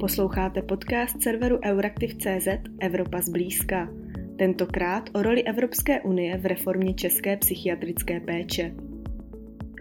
[0.00, 2.48] Posloucháte podcast serveru Euraktiv.cz
[2.80, 3.88] Evropa zblízka.
[4.38, 8.74] Tentokrát o roli Evropské unie v reformě české psychiatrické péče.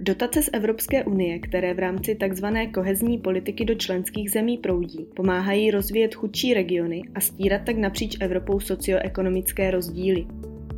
[0.01, 2.45] Dotace z Evropské unie, které v rámci tzv.
[2.73, 8.59] kohezní politiky do členských zemí proudí, pomáhají rozvíjet chudší regiony a stírat tak napříč Evropou
[8.59, 10.27] socioekonomické rozdíly.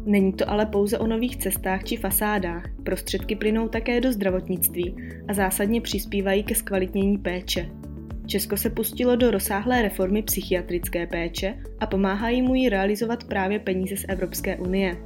[0.06, 4.96] Není to ale pouze o nových cestách či fasádách, prostředky plynou také do zdravotnictví
[5.28, 7.70] a zásadně přispívají ke zkvalitnění péče.
[8.28, 13.98] Česko se pustilo do rozsáhlé reformy psychiatrické péče a pomáhají mu ji realizovat právě peníze
[13.98, 14.98] z Evropské unie.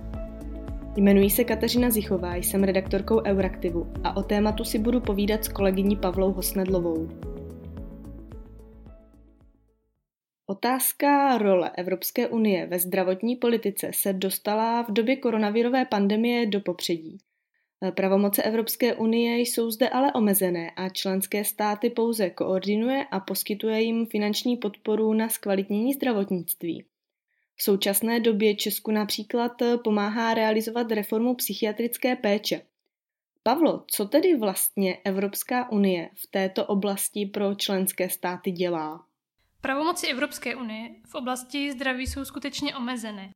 [0.98, 5.96] Jmenuji se Kateřina Zichová, jsem redaktorkou Euraktivu a o tématu si budu povídat s kolegyní
[5.96, 7.10] Pavlou Hosnedlovou.
[10.46, 17.18] Otázka role Evropské unie ve zdravotní politice se dostala v době koronavirové pandemie do popředí.
[17.96, 24.06] Pravomoce Evropské unie jsou zde ale omezené a členské státy pouze koordinuje a poskytuje jim
[24.06, 26.86] finanční podporu na zkvalitnění zdravotnictví.
[27.56, 29.52] V současné době Česku například
[29.84, 32.62] pomáhá realizovat reformu psychiatrické péče.
[33.44, 39.06] Pavlo, co tedy vlastně Evropská unie v této oblasti pro členské státy dělá?
[39.62, 43.32] Pravomoci Evropské unie v oblasti zdraví jsou skutečně omezené.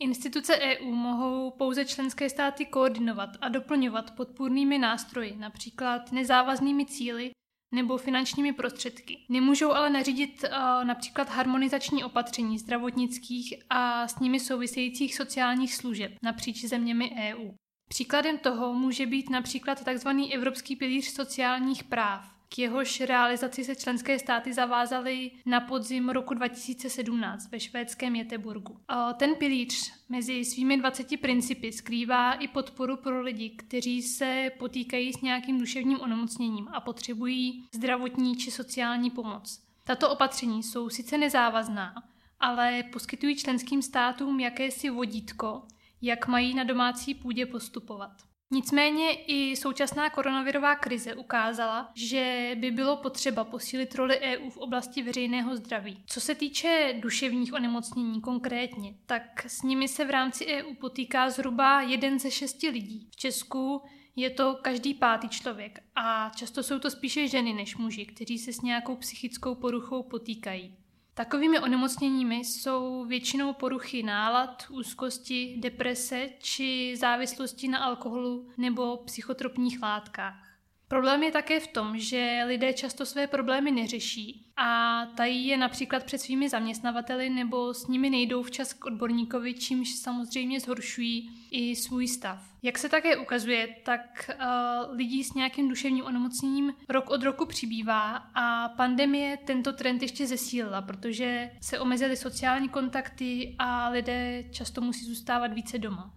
[0.00, 7.30] Instituce EU mohou pouze členské státy koordinovat a doplňovat podpůrnými nástroji, například nezávaznými cíly
[7.74, 9.26] nebo finančními prostředky.
[9.28, 16.64] Nemůžou ale nařídit uh, například harmonizační opatření zdravotnických a s nimi souvisejících sociálních služeb napříč
[16.64, 17.50] zeměmi EU.
[17.88, 20.08] Příkladem toho může být například tzv.
[20.32, 27.50] Evropský pilíř sociálních práv, k jehož realizaci se členské státy zavázaly na podzim roku 2017
[27.50, 28.80] ve švédském Jeteburgu.
[29.16, 35.20] Ten pilíř mezi svými 20 principy skrývá i podporu pro lidi, kteří se potýkají s
[35.20, 39.62] nějakým duševním onemocněním a potřebují zdravotní či sociální pomoc.
[39.84, 41.94] Tato opatření jsou sice nezávazná,
[42.40, 45.62] ale poskytují členským státům jakési vodítko,
[46.02, 48.10] jak mají na domácí půdě postupovat.
[48.50, 55.02] Nicméně i současná koronavirová krize ukázala, že by bylo potřeba posílit roli EU v oblasti
[55.02, 56.02] veřejného zdraví.
[56.06, 61.80] Co se týče duševních onemocnění konkrétně, tak s nimi se v rámci EU potýká zhruba
[61.80, 63.08] jeden ze šesti lidí.
[63.12, 63.82] V Česku
[64.16, 68.52] je to každý pátý člověk a často jsou to spíše ženy než muži, kteří se
[68.52, 70.76] s nějakou psychickou poruchou potýkají.
[71.18, 80.47] Takovými onemocněními jsou většinou poruchy nálad, úzkosti, deprese či závislosti na alkoholu nebo psychotropních látkách.
[80.88, 86.04] Problém je také v tom, že lidé často své problémy neřeší a tají je například
[86.04, 92.08] před svými zaměstnavateli nebo s nimi nejdou včas k odborníkovi, čímž samozřejmě zhoršují i svůj
[92.08, 92.38] stav.
[92.62, 98.16] Jak se také ukazuje, tak uh, lidí s nějakým duševním onemocněním rok od roku přibývá
[98.34, 105.04] a pandemie tento trend ještě zesílila, protože se omezily sociální kontakty a lidé často musí
[105.04, 106.14] zůstávat více doma.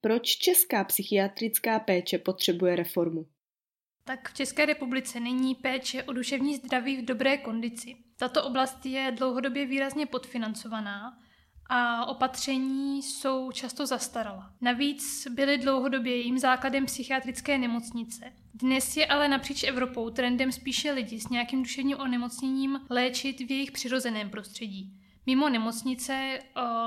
[0.00, 3.26] Proč česká psychiatrická péče potřebuje reformu?
[4.04, 7.96] Tak v České republice není péče o duševní zdraví v dobré kondici.
[8.16, 11.18] Tato oblast je dlouhodobě výrazně podfinancovaná
[11.70, 14.52] a opatření jsou často zastarala.
[14.60, 18.32] Navíc byly dlouhodobě jejím základem psychiatrické nemocnice.
[18.54, 23.72] Dnes je ale napříč Evropou trendem spíše lidi s nějakým duševním onemocněním léčit v jejich
[23.72, 24.98] přirozeném prostředí.
[25.26, 26.38] Mimo nemocnice,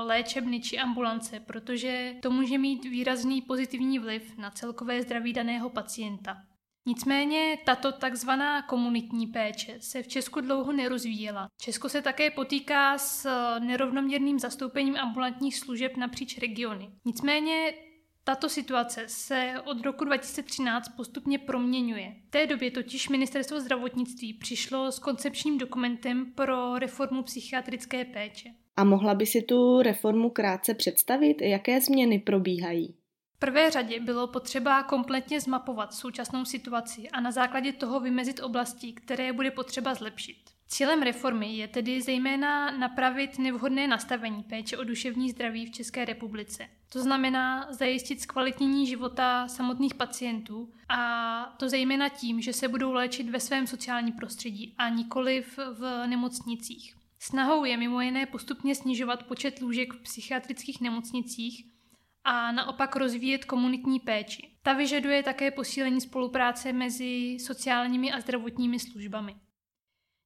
[0.04, 6.42] léčebny či ambulance, protože to může mít výrazný pozitivní vliv na celkové zdraví daného pacienta.
[6.86, 11.48] Nicméně tato takzvaná komunitní péče se v Česku dlouho nerozvíjela.
[11.60, 16.90] Česko se také potýká s nerovnoměrným zastoupením ambulantních služeb napříč regiony.
[17.04, 17.74] Nicméně
[18.24, 22.14] tato situace se od roku 2013 postupně proměňuje.
[22.28, 28.48] V té době totiž ministerstvo zdravotnictví přišlo s koncepčním dokumentem pro reformu psychiatrické péče.
[28.76, 32.94] A mohla by si tu reformu krátce představit, jaké změny probíhají?
[33.36, 38.92] V prvé řadě bylo potřeba kompletně zmapovat současnou situaci a na základě toho vymezit oblasti,
[38.92, 40.36] které bude potřeba zlepšit.
[40.68, 46.68] Cílem reformy je tedy zejména napravit nevhodné nastavení péče o duševní zdraví v České republice.
[46.92, 53.30] To znamená zajistit zkvalitnění života samotných pacientů a to zejména tím, že se budou léčit
[53.30, 56.96] ve svém sociálním prostředí a nikoli v nemocnicích.
[57.18, 61.75] Snahou je mimo jiné postupně snižovat počet lůžek v psychiatrických nemocnicích
[62.26, 64.50] a naopak rozvíjet komunitní péči.
[64.62, 69.36] Ta vyžaduje také posílení spolupráce mezi sociálními a zdravotními službami.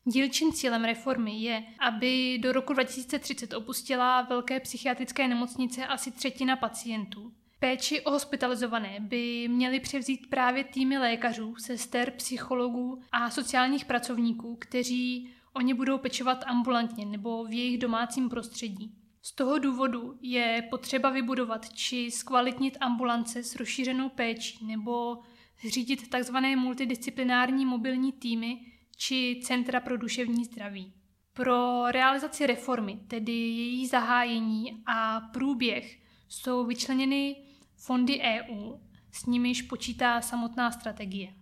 [0.05, 7.33] Dílčím cílem reformy je, aby do roku 2030 opustila velké psychiatrické nemocnice asi třetina pacientů.
[7.59, 15.31] Péči o hospitalizované by měly převzít právě týmy lékařů, sester, psychologů a sociálních pracovníků, kteří
[15.53, 19.00] o ně budou pečovat ambulantně nebo v jejich domácím prostředí.
[19.23, 25.19] Z toho důvodu je potřeba vybudovat či zkvalitnit ambulance s rozšířenou péčí nebo
[25.65, 26.37] zřídit tzv.
[26.57, 28.59] multidisciplinární mobilní týmy
[28.97, 30.93] či centra pro duševní zdraví.
[31.33, 37.37] Pro realizaci reformy, tedy její zahájení a průběh, jsou vyčleněny
[37.77, 38.73] fondy EU,
[39.13, 41.35] s nimiž počítá samotná strategie.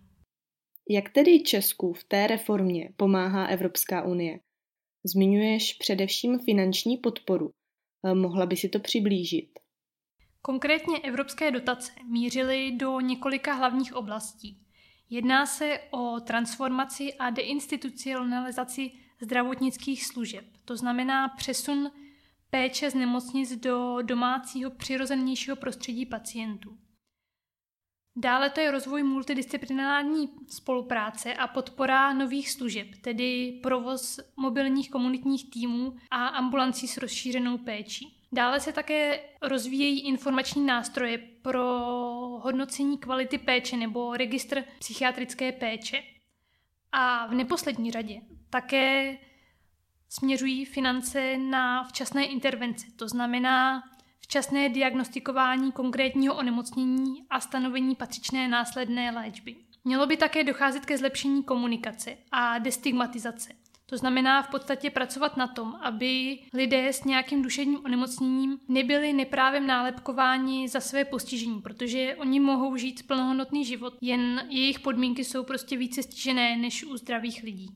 [0.89, 4.39] Jak tedy Česku v té reformě pomáhá Evropská unie?
[5.03, 7.51] Zmiňuješ především finanční podporu.
[8.05, 9.59] Eh, mohla by si to přiblížit?
[10.41, 14.65] Konkrétně evropské dotace mířily do několika hlavních oblastí.
[15.09, 18.91] Jedná se o transformaci a deinstitucionalizaci
[19.21, 21.91] zdravotnických služeb, to znamená přesun
[22.49, 26.77] péče z nemocnic do domácího přirozenějšího prostředí pacientů.
[28.15, 35.95] Dále to je rozvoj multidisciplinární spolupráce a podpora nových služeb, tedy provoz mobilních komunitních týmů
[36.11, 38.19] a ambulancí s rozšířenou péčí.
[38.31, 41.63] Dále se také rozvíjejí informační nástroje pro
[42.41, 46.03] hodnocení kvality péče nebo registr psychiatrické péče.
[46.91, 49.17] A v neposlední řadě také
[50.09, 53.83] směřují finance na včasné intervence, to znamená
[54.29, 59.55] včasné diagnostikování konkrétního onemocnění a stanovení patřičné následné léčby.
[59.83, 63.49] Mělo by také docházet ke zlepšení komunikace a destigmatizace.
[63.85, 69.67] To znamená v podstatě pracovat na tom, aby lidé s nějakým duševním onemocněním nebyli neprávem
[69.67, 75.77] nálepkováni za své postižení, protože oni mohou žít plnohodnotný život, jen jejich podmínky jsou prostě
[75.77, 77.69] více stižené než u zdravých lidí.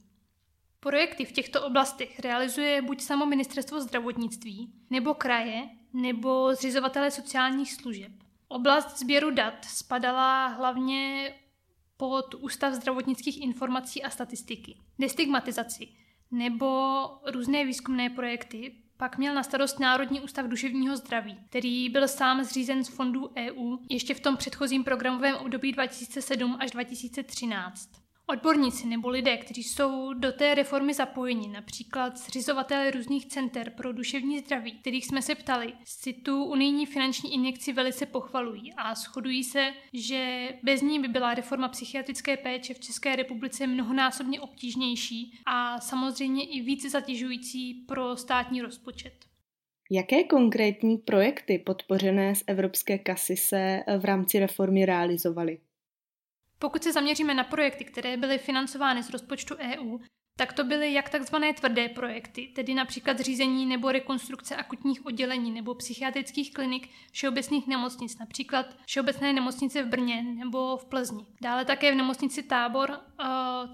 [0.84, 8.12] Projekty v těchto oblastech realizuje buď samo ministerstvo zdravotnictví, nebo kraje, nebo zřizovatele sociálních služeb.
[8.48, 11.34] Oblast sběru dat spadala hlavně
[11.98, 14.78] pod Ústav zdravotnických informací a statistiky.
[15.00, 15.88] Destigmatizaci
[16.32, 22.44] nebo různé výzkumné projekty pak měl na starost Národní ústav duševního zdraví, který byl sám
[22.44, 28.03] zřízen z fondů EU ještě v tom předchozím programovém období 2007 až 2013.
[28.28, 34.40] Odborníci nebo lidé, kteří jsou do té reformy zapojeni, například zřizovatelé různých center pro duševní
[34.40, 39.74] zdraví, kterých jsme se ptali, si tu unijní finanční injekci velice pochvalují a shodují se,
[39.94, 46.46] že bez ní by byla reforma psychiatrické péče v České republice mnohonásobně obtížnější a samozřejmě
[46.46, 49.14] i více zatěžující pro státní rozpočet.
[49.92, 55.58] Jaké konkrétní projekty podpořené z evropské kasy se v rámci reformy realizovaly?
[56.64, 59.98] Pokud se zaměříme na projekty, které byly financovány z rozpočtu EU,
[60.38, 65.76] tak to byly jak takzvané tvrdé projekty, tedy například zřízení nebo rekonstrukce akutních oddělení nebo
[65.76, 71.26] psychiatrických klinik všeobecných nemocnic, například Všeobecné nemocnice v Brně nebo v Plzni.
[71.42, 73.26] Dále také v nemocnici Tábor eh,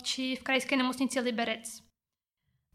[0.04, 1.84] či v krajské nemocnici Liberec.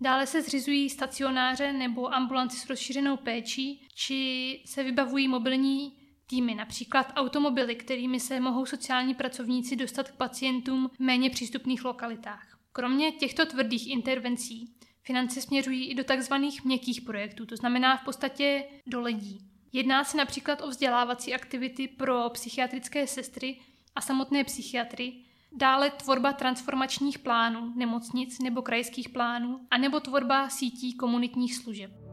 [0.00, 7.12] Dále se zřizují stacionáře nebo ambulanci s rozšířenou péčí, či se vybavují mobilní týmy, například
[7.17, 12.59] automobily, kterými se mohou sociální pracovníci dostat k pacientům v méně přístupných lokalitách.
[12.73, 16.35] Kromě těchto tvrdých intervencí finance směřují i do tzv.
[16.65, 19.38] měkkých projektů, to znamená v podstatě do lidí.
[19.73, 23.61] Jedná se například o vzdělávací aktivity pro psychiatrické sestry
[23.97, 25.12] a samotné psychiatry,
[25.53, 32.03] dále tvorba transformačních plánů nemocnic nebo krajských plánů, anebo tvorba sítí komunitních služeb.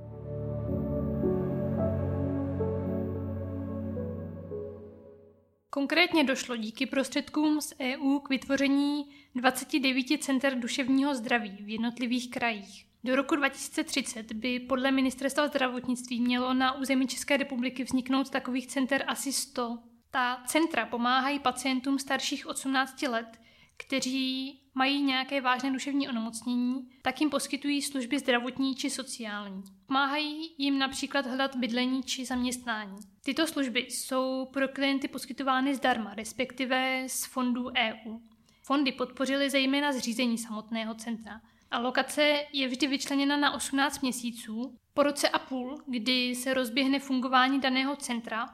[5.74, 12.86] Konkrétně došlo díky prostředkům z EU k vytvoření 29 center duševního zdraví v jednotlivých krajích.
[13.04, 19.04] Do roku 2030 by podle ministerstva zdravotnictví mělo na území České republiky vzniknout takových center
[19.08, 19.80] asi 100.
[20.12, 23.41] Ta centra pomáhají pacientům starších 18 let,
[23.86, 29.64] kteří mají nějaké vážné duševní onemocnění, tak jim poskytují služby zdravotní či sociální.
[29.88, 32.98] Pomáhají jim například hledat bydlení či zaměstnání.
[33.24, 38.20] Tyto služby jsou pro klienty poskytovány zdarma, respektive z fondů EU.
[38.64, 41.42] Fondy podpořily zejména zřízení samotného centra.
[41.72, 47.00] A lokace je vždy vyčleněna na 18 měsíců, po roce a půl, kdy se rozběhne
[47.00, 48.50] fungování daného centra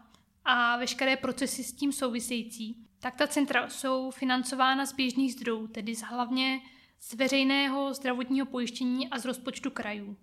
[0.46, 5.96] a veškeré procesy s tím související, tak ta centra jsou financována z běžných zdrojů, tedy
[5.96, 6.60] z hlavně
[7.00, 10.18] z veřejného zdravotního pojištění a z rozpočtu krajů.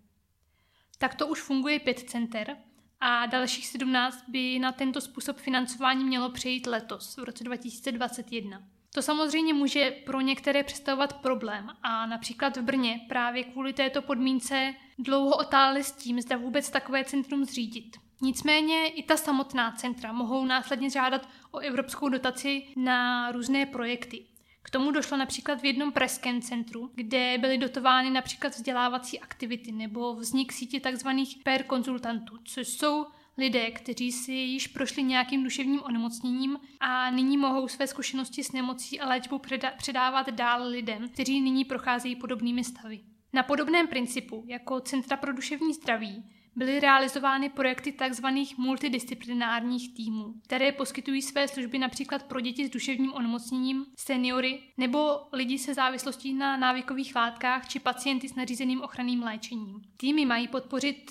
[0.99, 2.57] Takto už funguje pět center
[3.01, 8.63] a dalších 17 by na tento způsob financování mělo přejít letos, v roce 2021.
[8.95, 14.75] To samozřejmě může pro některé představovat problém a například v Brně právě kvůli této podmínce
[14.99, 17.97] dlouho otáli s tím, zda vůbec takové centrum zřídit.
[18.25, 24.27] Nicméně i ta samotná centra mohou následně žádat o evropskou dotaci na různé projekty.
[24.63, 30.15] K tomu došlo například v jednom pražském centru, kde byly dotovány například vzdělávací aktivity nebo
[30.15, 31.09] vznik sítě tzv.
[31.43, 33.07] per konzultantů, což jsou
[33.39, 39.01] lidé, kteří si již prošli nějakým duševním onemocněním a nyní mohou své zkušenosti s nemocí
[39.01, 39.41] a léčbou
[39.77, 43.01] předávat dál lidem, kteří nyní procházejí podobnými stavy.
[43.33, 46.25] Na podobném principu, jako Centra pro duševní zdraví,
[46.57, 48.27] byly realizovány projekty tzv.
[48.59, 55.59] multidisciplinárních týmů, které poskytují své služby například pro děti s duševním onemocněním, seniory nebo lidi
[55.59, 59.81] se závislostí na návykových látkách či pacienty s nařízeným ochranným léčením.
[59.97, 61.11] Týmy mají podpořit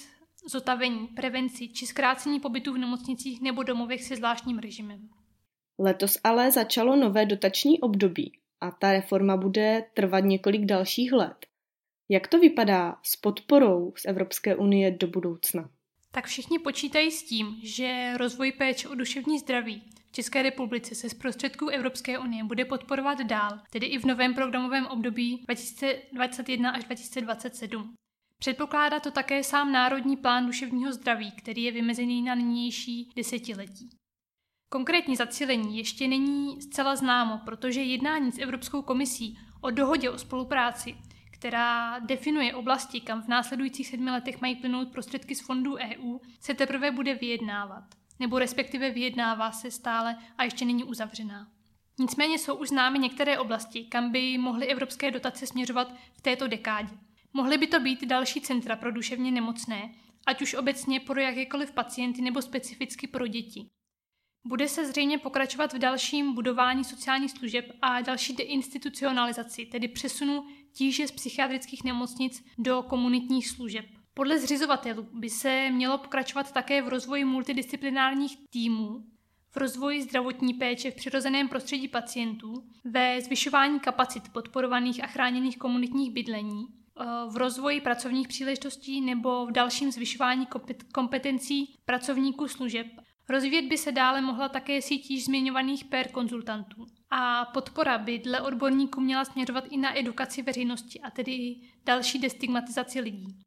[0.49, 5.09] zotavení, prevenci či zkrácení pobytu v nemocnicích nebo domovech se zvláštním režimem.
[5.79, 8.31] Letos ale začalo nové dotační období
[8.61, 11.45] a ta reforma bude trvat několik dalších let.
[12.13, 15.69] Jak to vypadá s podporou z Evropské unie do budoucna?
[16.11, 21.09] Tak všichni počítají s tím, že rozvoj péče o duševní zdraví v České republice se
[21.09, 26.83] z prostředků Evropské unie bude podporovat dál, tedy i v novém programovém období 2021 až
[26.83, 27.95] 2027.
[28.39, 33.89] Předpokládá to také sám Národní plán duševního zdraví, který je vymezený na nynější desetiletí.
[34.69, 40.95] Konkrétní zacílení ještě není zcela známo, protože jednání s Evropskou komisí o dohodě o spolupráci
[41.43, 46.53] která definuje oblasti, kam v následujících sedmi letech mají plynout prostředky z fondů EU, se
[46.53, 47.83] teprve bude vyjednávat.
[48.19, 51.47] Nebo respektive vyjednává se stále a ještě není uzavřená.
[51.99, 56.93] Nicméně jsou už známy některé oblasti, kam by mohly evropské dotace směřovat v této dekádě.
[57.33, 59.89] Mohly by to být další centra pro duševně nemocné,
[60.25, 63.69] ať už obecně pro jakékoliv pacienty nebo specificky pro děti.
[64.45, 71.07] Bude se zřejmě pokračovat v dalším budování sociálních služeb a další deinstitucionalizaci, tedy přesunu tíže
[71.07, 73.85] z psychiatrických nemocnic do komunitních služeb.
[74.13, 79.05] Podle zřizovatelů by se mělo pokračovat také v rozvoji multidisciplinárních týmů,
[79.51, 86.11] v rozvoji zdravotní péče v přirozeném prostředí pacientů, ve zvyšování kapacit podporovaných a chráněných komunitních
[86.11, 90.47] bydlení, eh, v rozvoji pracovních příležitostí nebo v dalším zvyšování
[90.93, 92.87] kompetencí pracovníků služeb
[93.29, 96.85] Rozvíjet by se dále mohla také síť již zmiňovaných per konzultantů.
[97.09, 102.19] A podpora by dle odborníků měla směřovat i na edukaci veřejnosti a tedy i další
[102.19, 103.39] destigmatizaci lidí.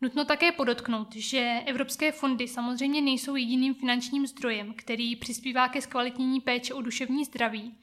[0.00, 6.40] Nutno také podotknout, že evropské fondy samozřejmě nejsou jediným finančním zdrojem, který přispívá ke zkvalitnění
[6.40, 7.74] péče o duševní zdraví,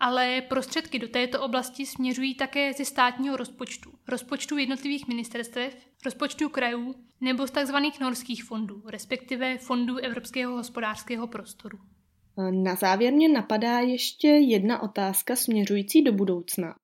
[0.00, 6.94] ale prostředky do této oblasti směřují také ze státního rozpočtu, rozpočtu jednotlivých ministerstev, rozpočtu krajů
[7.20, 7.74] nebo z tzv.
[8.00, 11.78] norských fondů, respektive fondů Evropského hospodářského prostoru.
[12.50, 16.74] Na závěr mě napadá ještě jedna otázka směřující do budoucna.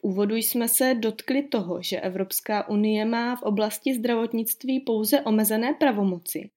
[0.02, 6.50] úvodu jsme se dotkli toho, že Evropská unie má v oblasti zdravotnictví pouze omezené pravomoci.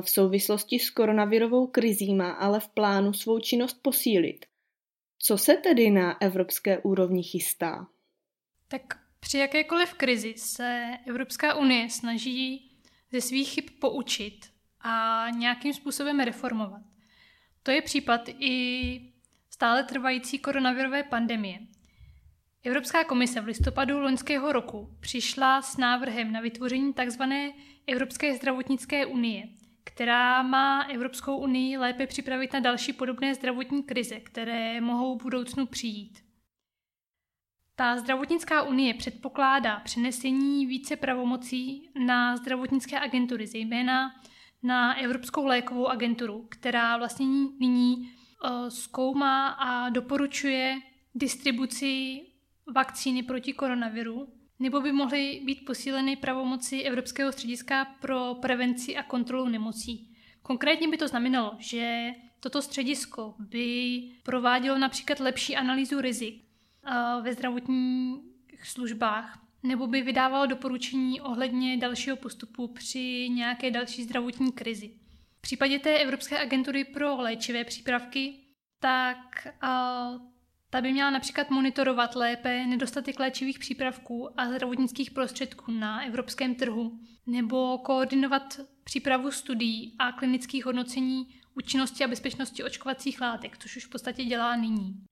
[0.00, 4.46] V souvislosti s koronavirovou krizí má ale v plánu svou činnost posílit.
[5.24, 7.86] Co se tedy na evropské úrovni chystá?
[8.68, 8.82] Tak
[9.20, 12.70] při jakékoliv krizi se Evropská unie snaží
[13.12, 16.82] ze svých chyb poučit a nějakým způsobem reformovat.
[17.62, 19.12] To je případ i
[19.50, 21.58] stále trvající koronavirové pandemie.
[22.64, 27.22] Evropská komise v listopadu loňského roku přišla s návrhem na vytvoření tzv.
[27.86, 29.48] Evropské zdravotnické unie,
[29.84, 35.66] která má Evropskou unii lépe připravit na další podobné zdravotní krize, které mohou v budoucnu
[35.66, 36.18] přijít.
[37.76, 44.14] Ta zdravotnická unie předpokládá přenesení více pravomocí na zdravotnické agentury, zejména
[44.62, 47.26] na Evropskou lékovou agenturu, která vlastně
[47.60, 50.80] nyní uh, zkoumá a doporučuje
[51.14, 52.20] distribuci
[52.74, 54.28] vakcíny proti koronaviru
[54.62, 60.16] nebo by mohly být posíleny pravomoci Evropského střediska pro prevenci a kontrolu nemocí.
[60.42, 66.44] Konkrétně by to znamenalo, že toto středisko by provádělo například lepší analýzu rizik
[67.22, 68.20] ve zdravotních
[68.64, 74.90] službách, nebo by vydávalo doporučení ohledně dalšího postupu při nějaké další zdravotní krizi.
[75.38, 78.34] V případě té Evropské agentury pro léčivé přípravky,
[78.80, 79.48] tak
[80.72, 87.00] ta by měla například monitorovat lépe nedostatek léčivých přípravků a zdravotnických prostředků na evropském trhu,
[87.26, 93.90] nebo koordinovat přípravu studií a klinických hodnocení účinnosti a bezpečnosti očkovacích látek, což už v
[93.90, 95.04] podstatě dělá nyní.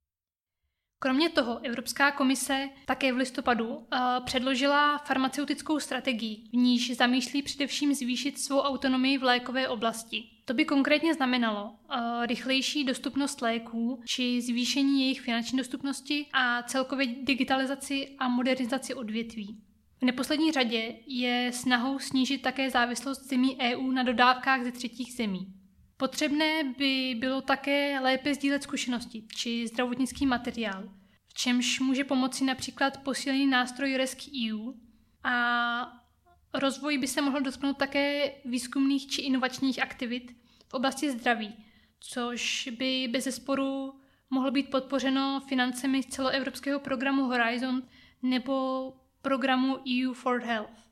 [0.99, 3.85] Kromě toho Evropská komise také v listopadu uh,
[4.25, 10.25] předložila farmaceutickou strategii, v níž zamýšlí především zvýšit svou autonomii v lékové oblasti.
[10.51, 17.07] To by konkrétně znamenalo uh, rychlejší dostupnost léků či zvýšení jejich finanční dostupnosti a celkově
[17.07, 19.61] digitalizaci a modernizaci odvětví.
[20.01, 25.47] V neposlední řadě je snahou snížit také závislost zemí EU na dodávkách ze třetích zemí.
[25.97, 30.83] Potřebné by bylo také lépe sdílet zkušenosti či zdravotnický materiál,
[31.29, 34.73] v čemž může pomoci například posílený nástroj RESC-EU
[35.25, 35.93] a
[36.55, 40.40] rozvoj by se mohl dotknout také výzkumných či inovačních aktivit
[40.71, 41.55] v oblasti zdraví,
[42.01, 43.95] což by bez zesporu
[44.31, 47.83] mohlo být podpořeno financemi z celoevropského programu Horizon
[48.23, 50.87] nebo programu EU for Health.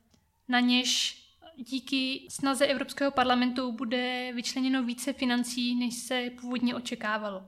[0.47, 1.21] Na něž
[1.57, 7.43] díky snaze Evropského parlamentu bude vyčleněno více financí, než se původně očekávalo.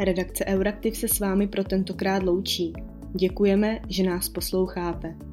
[0.00, 2.72] Redakce Euraktiv se s vámi pro tentokrát loučí.
[3.14, 5.29] Děkujeme, že nás posloucháte.